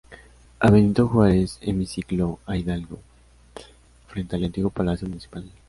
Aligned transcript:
A 0.59 0.71
Benito 0.71 1.07
Juárez; 1.07 1.59
hemiciclo 1.61 2.39
a 2.47 2.55
Hidalgo, 2.57 2.97
frente 4.07 4.35
al 4.35 4.45
antiguo 4.45 4.71
palacio 4.71 5.07
municipal. 5.07 5.45